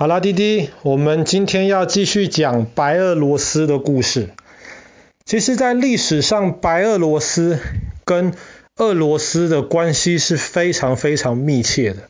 [0.00, 4.28] 好啦，弟弟，我们今天要继续讲白俄罗斯的故事。
[5.24, 7.58] 其实，在历史上，白俄罗斯
[8.04, 8.32] 跟
[8.76, 12.02] 俄罗斯的关系是非常非常密切的。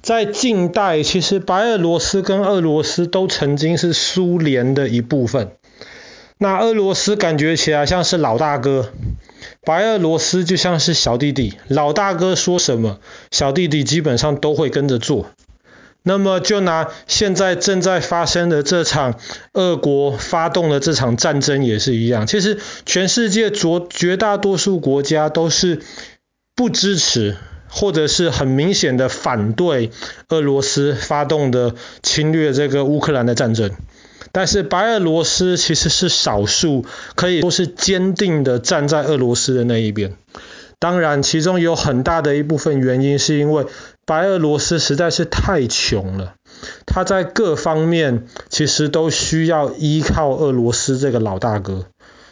[0.00, 5.50] 在近代，其实白俄罗斯跟俄罗斯都曾经是苏联的一部分。
[6.38, 8.92] 那俄罗斯感觉起来像是老大哥，
[9.64, 11.54] 白俄罗斯就像是小弟弟。
[11.66, 13.00] 老大哥说什么，
[13.32, 15.26] 小弟弟基本上都会跟着做。
[16.02, 19.20] 那么就拿现在正在发生的这场
[19.52, 22.26] 俄国发动的这场战争也是一样。
[22.26, 25.80] 其实全世界绝绝大多数国家都是
[26.56, 27.36] 不支持
[27.68, 29.90] 或者是很明显的反对
[30.30, 33.70] 俄罗斯发动的侵略这个乌克兰的战争。
[34.32, 40.16] 但是白俄罗斯其实是少数可以说是坚定的站在俄罗斯的那一边。
[40.78, 43.66] 当然，其中有很大的一部分原因是因为
[44.10, 46.34] 白俄罗斯实在是太穷了，
[46.84, 51.86] 他在各方面其实都需要依靠俄罗斯这个老大哥。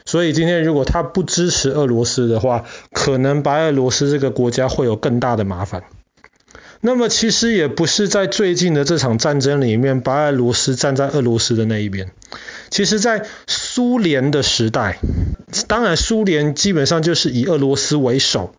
[0.05, 5.85] 所以今天如果他不支持俄罗斯的话，可能白俄罗斯这个国家会有更大的麻烦。
[6.81, 12.11] 那么其实也不是在最近的这场战争里面，白俄罗斯站在俄罗斯的那一边。
[12.71, 14.99] 其实，在苏联的时代，
[15.67, 18.55] 当然苏联基本上就是以俄罗斯为首。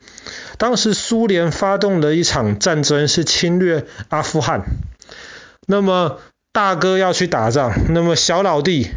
[0.58, 4.64] 当时苏联发动了一场战争，是侵略阿富汗。
[5.68, 6.20] 那么
[6.52, 8.88] 大哥要去打仗，那么小老弟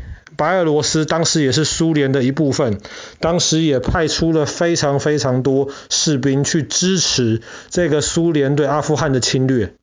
[0.42, 2.80] 白俄罗斯当时也是苏联的一部分，
[3.20, 9.74] 当时也派出了非常非常多士兵去支持这个苏联对阿富汗的侵略。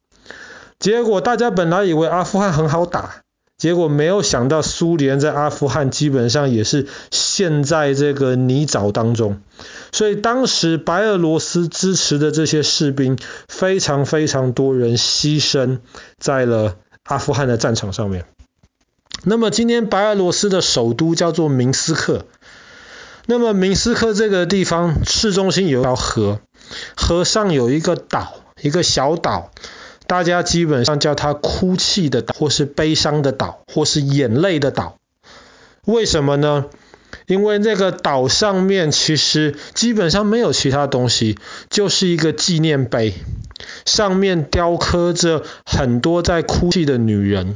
[0.77, 3.21] 结果大家本来以为阿富汗很好打。
[3.57, 9.41] 结果没有想到，苏联在阿富汗基本上也是陷在这个泥沼当中。
[9.91, 13.17] 所以当时白俄罗斯支持的这些士兵，
[13.49, 15.79] 非常非常多人牺牲
[16.17, 18.23] 在了阿富汗的战场上面。
[19.23, 22.25] 那么今天白俄罗斯的首都叫做明斯克。
[23.25, 26.39] 那么明斯克这个地方市中心有一条河，
[26.95, 29.51] 河上有一个岛，一个小岛。
[30.07, 34.95] 大家基本上叫它哭泣的岛，或是悲伤的岛，或是眼泪的岛。
[35.85, 36.65] 为什么呢？
[37.27, 41.37] 因为那个岛上面其实基本上没有其他东西，
[41.69, 43.13] 就是一个纪念碑，
[43.85, 47.55] 上面雕刻着很多在哭泣的女人，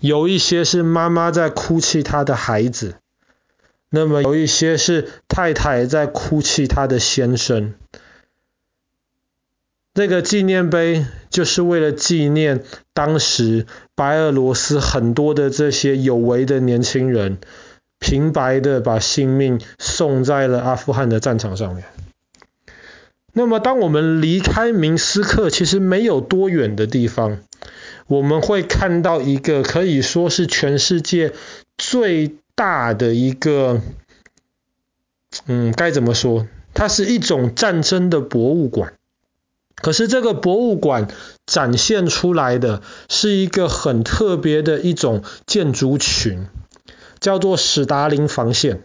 [0.00, 2.96] 有一些是妈妈在哭泣她的孩子，
[3.90, 7.74] 那么有一些是太太在哭泣她的先生。
[9.92, 17.38] 这个纪念碑就是为了纪念当时白俄罗斯很多的这些有为的年轻人，
[17.98, 21.84] 平白的把性命送在了阿富汗的战场上面。
[23.32, 27.38] 那么，当我们离开明斯克，其实没有多远的地方，
[28.06, 31.32] 我们会看到一个可以说是全世界
[31.78, 33.80] 最大的一个，
[35.46, 36.48] 嗯，该怎么说？
[36.74, 38.94] 它是一种战争的博物馆。
[39.76, 41.08] 可是这个博物馆
[41.46, 46.48] 展现出来的是一个很特别的一种建筑群，
[47.18, 48.82] 叫做史达林防线。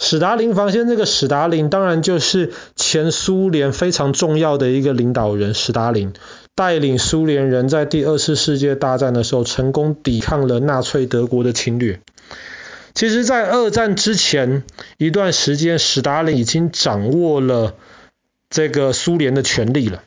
[0.00, 6.14] 史达林防线，这个史达林当然就是前苏联非常重要的一个领导人，史达林
[6.56, 12.00] 带领苏联人在第二次世界大战的时候成功抵抗了纳粹德国的侵略。
[12.94, 14.64] 其实，在二战之前
[14.98, 17.74] 一段时间，史达林已经掌握了。
[18.52, 20.02] 这个苏联的权力了。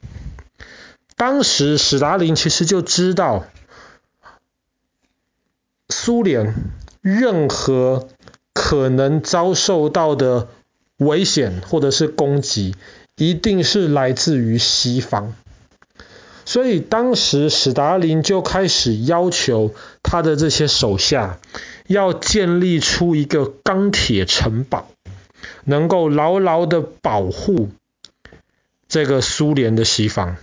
[1.15, 3.45] 当时史达林其实就知道，
[5.87, 6.53] 苏联
[6.99, 8.09] 任何
[8.73, 10.47] 可能遭受到的
[10.97, 12.75] 危险或者是攻击，
[13.15, 15.35] 一定是来自于西方。
[16.43, 21.37] 所以当时史达林就开始要求他的这些手下，
[21.85, 24.87] 要建立出一个钢铁城堡，
[25.65, 27.69] 能够牢牢的保护。
[28.87, 30.37] 这个苏联的西方，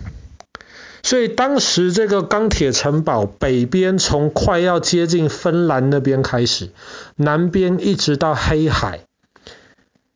[1.03, 6.69] 所以当时这个钢铁城堡北边从快要接近芬兰那边开始，
[7.15, 9.01] 南边一直到黑海，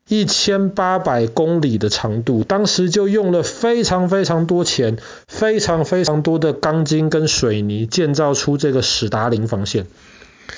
[0.07, 4.97] 一千八百公里的长度，当时就用了非常非常多钱，
[5.27, 9.87] 非常非常多的钢筋跟水泥建造出这个史达林防线。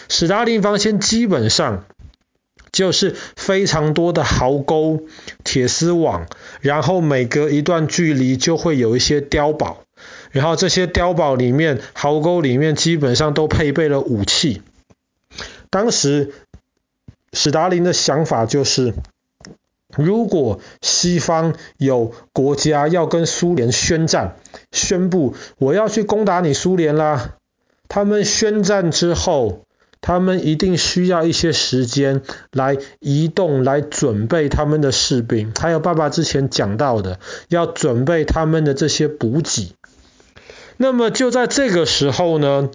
[0.09, 1.85] 史达林防线基本上。
[2.69, 4.99] 就是非常多的壕沟、
[5.43, 6.27] 铁丝网，
[6.59, 9.83] 然后每隔一段距离就会有一些碉堡，
[10.37, 14.61] 然后这些碉堡里面、壕沟里面基本上都配备了武器。
[15.71, 16.31] 当时
[17.33, 18.93] 史达林的想法就是，
[19.95, 24.35] 如果西方有国家要跟苏联宣战，
[24.71, 27.33] 宣布我要去攻打你苏联啦，
[27.87, 29.65] 他们宣战之后，
[30.01, 37.19] 他们一定需要一些时间来移动、来准备他们的士兵，还有爸爸之前讲到的，
[37.49, 39.73] 要准备他们的这些补给。
[40.77, 42.69] 那么就在这个时候呢，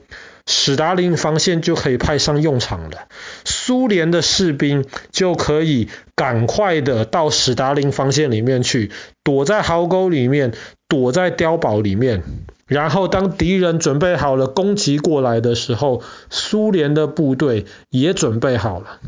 [0.46, 3.08] 史达林防线就可以派上用场了。
[3.44, 8.90] 苏联的士兵就可以赶快的到史达林防线里面去，
[9.22, 10.52] 躲在壕沟里面，
[10.88, 12.22] 躲在碉堡里面。
[12.66, 18.98] 然后当敌人准备好了攻击过来的时候，苏联的部队也准备好了，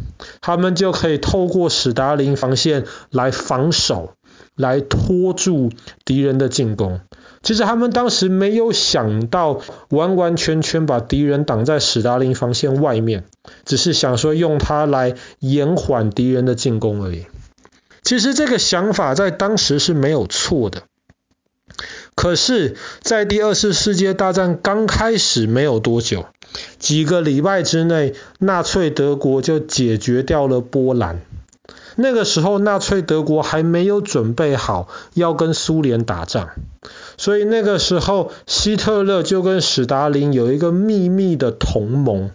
[0.43, 4.13] 他们就可以透过史达林防线来防守，
[4.55, 5.71] 来拖住
[6.05, 7.01] 敌人的进攻。
[7.43, 9.61] 其实他们当时没有想到
[9.91, 13.25] 完完全全把敌人挡在史达林防线外面，
[13.65, 17.27] 只是想说用它来延缓敌人的进攻而已。
[18.03, 20.83] 其实这个想法在当时是没有错的。
[22.15, 26.27] 可是，在第二次世界大战刚开始没有多久，
[26.79, 31.21] 几个礼拜之内，纳粹德国就解决掉了波兰。
[31.97, 36.51] 那个时候，纳粹德国还没有准备好要跟苏联打仗。
[37.25, 42.31] 所以那个时候，希特勒就跟史达林有一个秘密的同盟，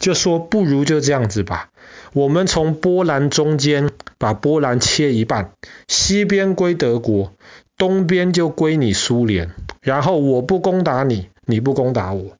[0.00, 1.68] 就说不如就这样子吧，
[2.12, 5.52] 我们从波兰中间把波兰切一半，
[5.86, 7.30] 西边归德国，
[7.78, 12.32] 东边就归你苏联，然后我不攻打你，你不攻打我。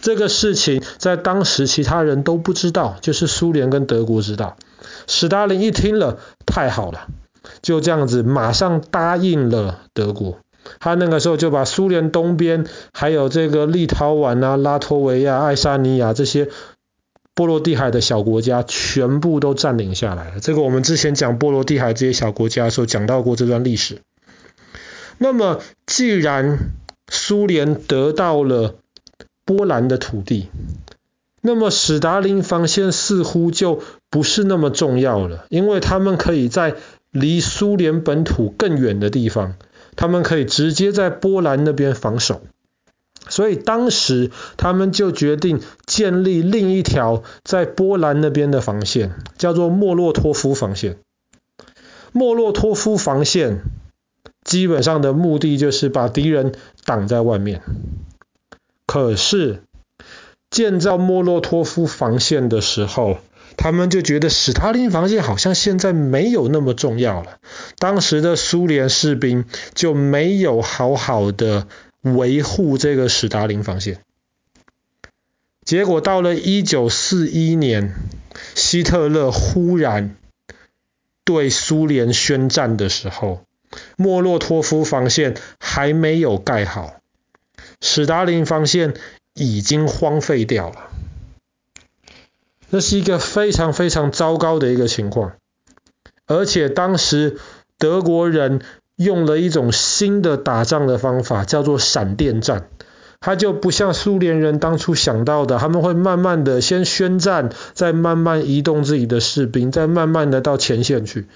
[0.00, 4.56] 这个事情在当时其他人都不知道，就是苏联跟德国知道。
[5.06, 7.08] 史达林一听了，太好了，
[7.60, 10.38] 就这样子马上答应了德国。
[10.78, 16.48] 他那个时候就把苏联东边，还有这个立陶宛啊、拉脱维亚、爱沙尼亚这些
[17.34, 20.40] 波罗的海的小国家全部都占领下来了。
[20.40, 23.98] 这个我们之前讲波罗的海这些小国家的时候讲到过这段历史。
[25.18, 26.58] 那么既然
[27.10, 28.76] 苏联得到了
[29.44, 30.48] 波兰的土地，
[31.42, 36.74] 那么史达林防线似乎就不是那么重要了，因为他们可以在
[37.10, 39.54] 离苏联本土更远的地方。
[40.00, 42.40] 他们可以直接在波兰那边防守，
[43.28, 50.96] 所以当时他们就决定建立另一条在波兰那边的防线，叫做莫洛托夫防线。
[52.12, 53.60] 莫洛托夫防线
[54.42, 56.54] 基本上的目的就是把敌人
[56.86, 57.60] 挡在外面。
[58.86, 59.62] 可是
[60.48, 63.18] 建造莫洛托夫防线的时候，
[63.56, 67.38] 他们就觉得史达林防线好像现在没有那么重要了。
[67.78, 69.44] 当时的苏联士兵
[69.74, 71.66] 就没有好好的
[72.02, 73.98] 维护这个史达林防线。
[75.64, 77.94] 结果到了一九四一年，
[78.54, 80.16] 希特勒忽然
[81.24, 83.44] 对苏联宣战的时候，
[83.96, 86.94] 莫洛托夫防线还没有盖好，
[87.80, 88.94] 史达林防线
[89.34, 90.89] 已经荒废掉了。
[92.70, 95.32] 那是一个非常非常糟糕的一个情况，
[96.26, 97.36] 而且当时
[97.78, 98.60] 德国人
[98.96, 102.68] 用了一种新的打仗的方法，叫做闪电战。
[103.22, 111.26] 他就不像苏联人当初想到的，他们会慢慢的先宣战，再慢慢移动自己的士兵，再慢慢的到前线去。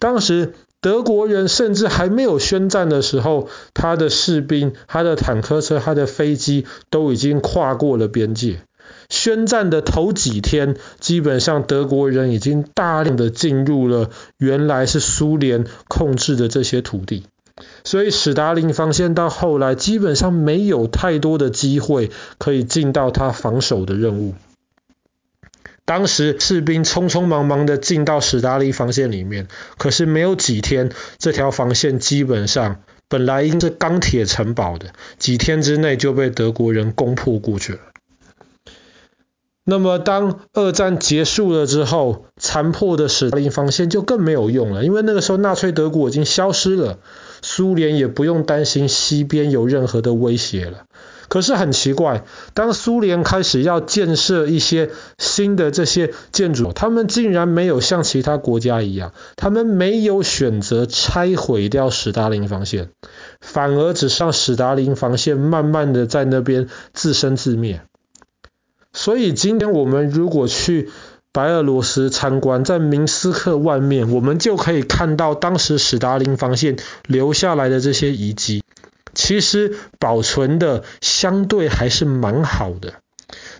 [0.00, 8.62] 当时德国人甚至还没有宣战的时候，他的士兵、他的坦克车、他的飞机都已经跨过了边界。
[9.08, 17.24] 宣战的头几天，基本上德国人已经大量的进入了原来是苏联控制的这些土地，
[17.84, 24.34] 所以史达林防线到后来基本上没有太多的机会可以进到他防守的任务。
[25.84, 37.80] 当时士兵匆匆忙忙的进到史达林防线里面，可是没有几天，这条防线基本上本来应是钢铁城堡的，几天之内就被德国人攻破过去了。
[39.64, 46.98] 那么，当二战结束了之后，残破的史达林防线就更没有用了，因为那个时候纳粹德国已经消失了，
[47.42, 50.84] 苏联也不用担心西边有任何的威胁了。
[51.28, 52.24] 可是很奇怪，
[52.54, 62.88] 当苏联开始要建设一些新的这些建筑，他们竟然没有像其他国家一样，他们没有选择拆毁掉史达林防线，
[63.40, 67.82] 反而只让史达林防线慢慢的在那边自生自灭。
[69.00, 70.90] 所以今天我们如果去
[71.32, 76.76] 白俄罗斯参观，在明斯克外面，我们就可以看到当时史达林防线
[77.06, 78.62] 留下来的这些遗迹，
[79.14, 82.92] 其实保存的相对还是蛮好的。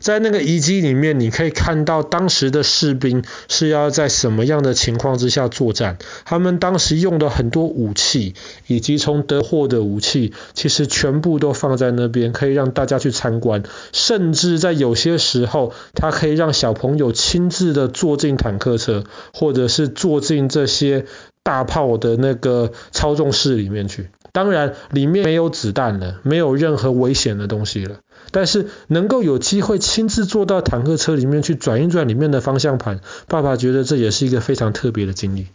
[0.00, 8.34] 在那个遗迹里面，你可以看到当时的士兵是要在什么样的情况之下作战，他们当时用的很多武器，
[8.66, 13.62] 以及从德获的武器，其实全部都放在那边，可以让大家去参观。
[13.92, 19.04] 甚至在有些时候，他可以让小朋友亲自的坐进坦克车，
[19.34, 21.04] 或者是坐进这些
[21.42, 24.08] 大炮的那个操纵室里面去。
[24.32, 28.00] 当然，里面没有子弹了，没有任何危险的东西了。
[28.32, 35.48] 但是能够有机会亲自坐到坦克车里面去转一转里面的方向盘，爸爸觉得这也是一个非常特别的经历。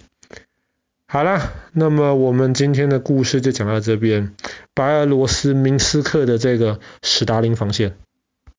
[1.08, 4.34] 好啦，那么我们今天的故事就讲到这边，
[4.74, 7.96] 白俄罗斯明斯克的这个史达林防线。